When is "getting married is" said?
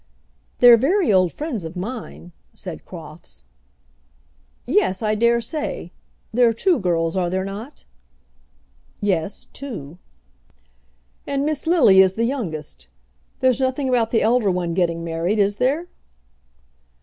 14.73-15.57